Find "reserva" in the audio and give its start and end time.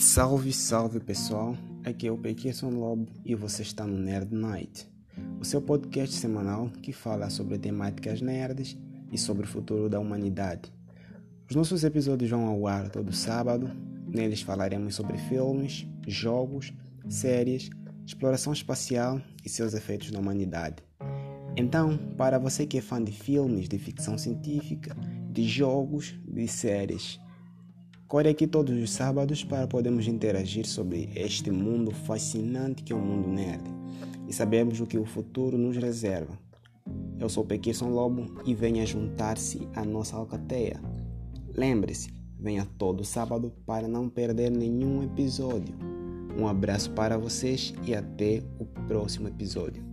35.76-36.36